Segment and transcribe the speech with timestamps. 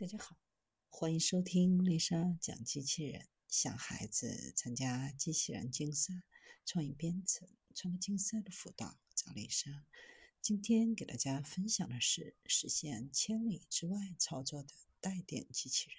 [0.00, 0.34] 大家好，
[0.88, 3.28] 欢迎收听丽莎讲机器人。
[3.48, 6.22] 想孩子参加机器人竞赛、
[6.64, 9.84] 创意编程、创客竞赛的辅导，找丽莎。
[10.40, 15.98] 今天给大家分享的是实现千里之外操作的带电机器人。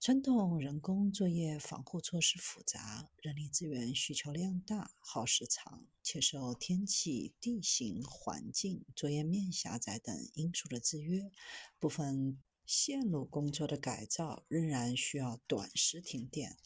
[0.00, 11.30] 传统人工作业防护措施复杂，人力资源需求量大，耗时长，且受天气、地形、环境、作业面狭窄等因素的制约。
[11.78, 16.56] 部分线路工作的改造仍然需要短时停电。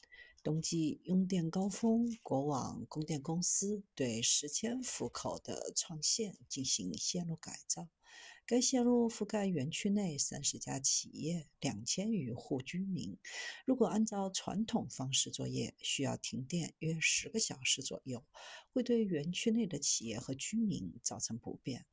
[0.45, 7.89] 冬季用电高峰，国网供电公司对十千伏口的创线进行线路改造。
[8.47, 13.17] 该线路覆盖园区内三十家企业、两千余户居民。
[13.65, 18.23] 如果按照传统方式作业，需要停电约十个小时左右，
[18.69, 21.87] 会对园区内的企业和居民造成不便。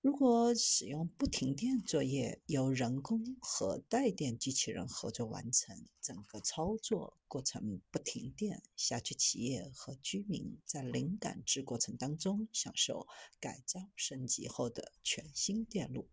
[0.00, 13.08] 如果使用不停电作业，由人工和带电机器人合作完成，整个操作过程不停电，辖区企业和居民在零感知过程当中享受
[13.40, 16.08] 改造升级后的全新电路。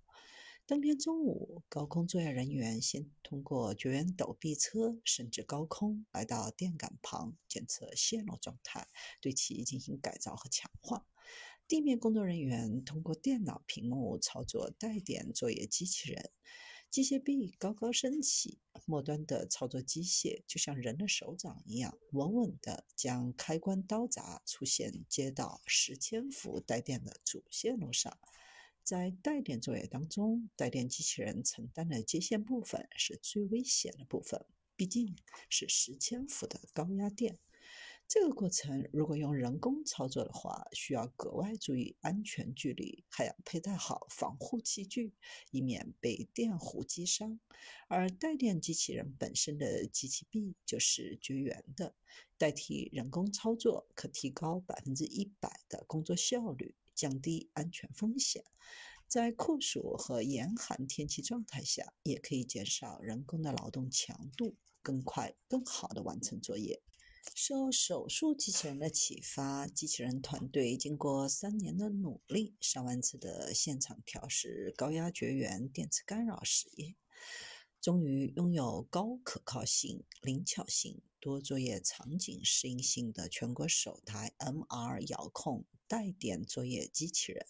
[0.65, 8.87] 当天中午，高空作业人员先通过绝缘斗臂车升至高空，来到电杆旁检测线路状态，
[9.21, 11.05] 对其进行改造和强化。
[11.67, 16.29] 地面工作人员通过电脑屏幕操作带电作业机器人，
[16.91, 28.15] 机械臂高高升起，末端的操作机械就像人的手掌一样，稳稳地将开关刀闸出现接到十千伏带电的主线路上。
[28.83, 35.15] 在带电作业当中，带电机器人承担的接线部分是最危险的部分，毕竟
[35.49, 37.39] 是十千伏的高压电。
[38.07, 45.11] 这个过程如果用人工操作的话，需要格外注意安全距离，还要佩戴好防护器具，
[45.49, 47.39] 以免被电弧击伤。
[47.87, 51.95] 而带电机器人本身的机器臂就是绝缘的，
[52.37, 58.43] 代替人工操作可提高百分之一百的工作效率，降低安全风险。
[59.07, 66.81] 在酷暑和严寒天气状态下，也可以减少人工的劳动强度，更快、更好地完成作业。
[67.33, 76.95] 受手术机器人的启发，机器人团队经过三年的努力，上万次的现场调试高压绝缘电磁干扰实验，
[77.81, 87.47] 终于拥有高可靠性、灵巧性、多作业场景适应性的全国首台 MR 遥控带电作业机器人。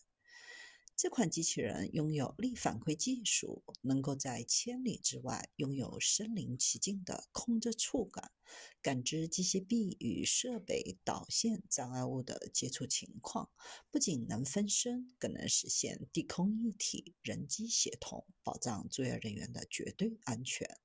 [0.98, 8.32] 这款机器人拥有力反馈技术，能够在千里之外拥有身临其境的控制触感，
[8.82, 13.50] 感知机械臂与设备导线障碍物的接触情况。
[13.92, 20.78] 不仅能分身，更能实现地空一体、人机协同，保障作业人员的绝对安全。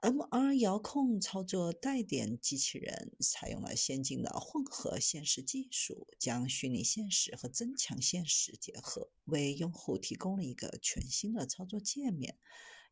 [0.00, 12.38] MR 遥控操作带电机器人采用了先进的混合现实技术，将虚拟现实和增强现实结合，为用户提供了一个全新的操作界面。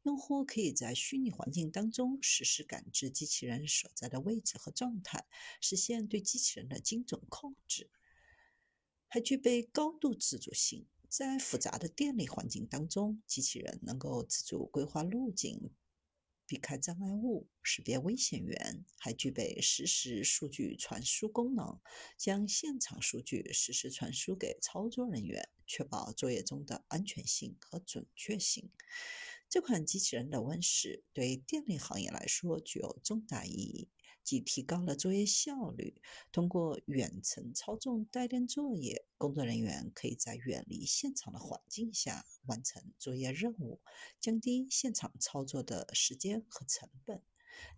[0.03, 5.27] 用户可以在虚拟环境当中实时感知机器人所在的位置和状态，
[5.61, 7.89] 实现对机器人的精准控制，
[9.07, 10.87] 还具备高度自主性。
[11.09, 15.71] 在复杂的电力环境当中，机器人能够自主规划路径。
[16.47, 21.81] 避开障碍物，识别危险源，还具备实时数据传输功能，
[22.17, 28.71] 将现场数据实时传输给操作人员，确保作业中的安全性和准确性。
[29.49, 33.89] 这款机器人的问世，对电力行业来说具有重大意义。
[34.27, 43.81] 既提高了作业效率，通过远程操纵带电作业，工作人员可以在远离现场的环境下完成作业任务，
[44.19, 47.23] 降低现场操作的时间和成本，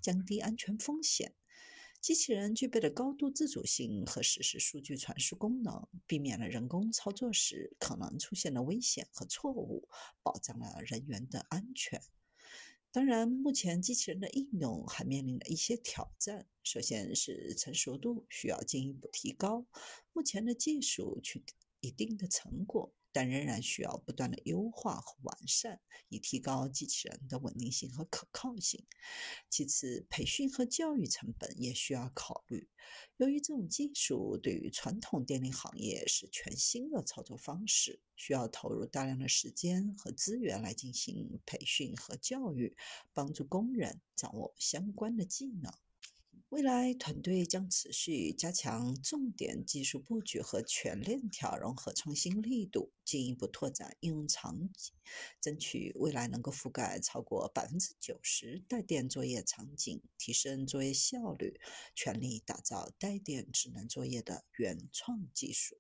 [0.01, 1.35] 降低安全风险。
[2.01, 9.87] 机器人具备了高度自主性和实时数据传输功能，避免了人工操作时可能出现的危险和错误，
[10.23, 12.01] 保障了人员的安全。
[12.90, 16.46] 当然，目前机器人的应用还面临着一些挑战。
[16.62, 19.67] 首先是成熟度需要进一步提高，
[20.12, 22.93] 目前的技术取得一定的成果。
[23.12, 28.84] 但仍然需要不断的优化和完善，以提高机器人的稳定性和可靠性。
[29.49, 32.69] 其次，培训和教育成本也需要考虑。
[33.16, 42.76] 由于这种技术对于传统电力行业是全新的操作方式，需要投入大量的时间和资源来进行培训和教育，
[43.12, 45.72] 帮助工人掌握相关的技能。
[46.50, 54.95] 未来团队将持续加强重点技术布局和全链条融合创新力度，进一步拓展应用场景，
[55.43, 61.61] 争取未来能够覆盖超过百分之九十带电作业场景，提升作业效率，
[61.95, 65.77] 全力打造带电智能作业的原创技术。